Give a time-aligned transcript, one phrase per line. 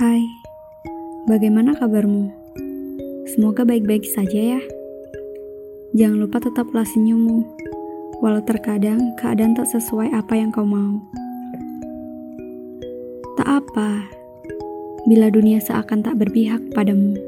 [0.00, 0.24] Hai,
[1.28, 2.32] bagaimana kabarmu?
[3.36, 4.60] Semoga baik-baik saja ya.
[5.92, 7.44] Jangan lupa tetaplah senyummu,
[8.24, 11.04] walau terkadang keadaan tak sesuai apa yang kau mau.
[13.36, 14.08] Tak apa,
[15.04, 17.20] bila dunia seakan tak berpihak padamu.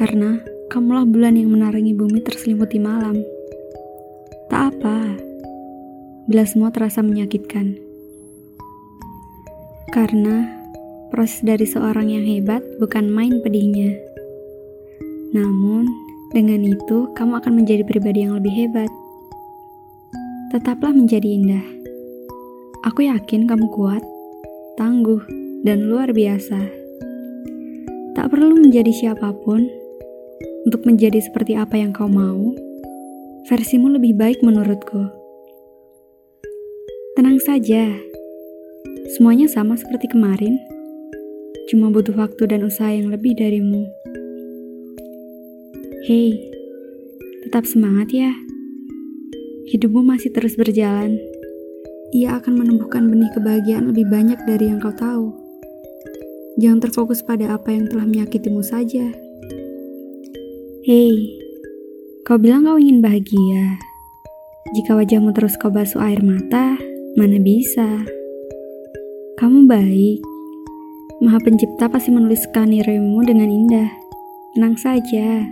[0.00, 0.40] Karena
[0.72, 3.20] kamulah bulan yang menarangi bumi terselimuti malam.
[4.48, 5.12] Tak apa,
[6.24, 7.76] bila semua terasa menyakitkan.
[9.92, 10.59] Karena
[11.10, 13.98] proses dari seorang yang hebat bukan main pedihnya.
[15.34, 15.90] Namun,
[16.30, 18.90] dengan itu kamu akan menjadi pribadi yang lebih hebat.
[20.54, 21.66] Tetaplah menjadi indah.
[22.86, 24.02] Aku yakin kamu kuat,
[24.78, 25.22] tangguh,
[25.66, 26.58] dan luar biasa.
[28.14, 29.70] Tak perlu menjadi siapa pun
[30.66, 32.54] untuk menjadi seperti apa yang kau mau.
[33.46, 35.10] Versimu lebih baik menurutku.
[37.18, 37.90] Tenang saja,
[39.18, 40.56] semuanya sama seperti kemarin
[41.70, 43.86] cuma butuh waktu dan usaha yang lebih darimu.
[46.10, 46.34] Hei,
[47.46, 48.34] tetap semangat ya.
[49.70, 51.14] Hidupmu masih terus berjalan.
[52.10, 55.30] Ia akan menumbuhkan benih kebahagiaan lebih banyak dari yang kau tahu.
[56.58, 59.06] Jangan terfokus pada apa yang telah menyakitimu saja.
[60.82, 61.38] Hei,
[62.26, 63.78] kau bilang kau ingin bahagia.
[64.74, 66.74] Jika wajahmu terus kau basuh air mata,
[67.14, 68.02] mana bisa?
[69.38, 70.18] Kamu baik,
[71.20, 73.92] Maha Pencipta pasti menuliskan nilaimu dengan indah.
[74.56, 75.44] Tenang saja,